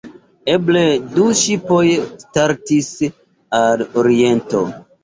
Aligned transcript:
Eble 0.53 0.81
du 1.17 1.27
ŝipoj 1.41 1.83
startis 2.25 2.91
al 3.63 3.87
Oriento. 4.05 4.69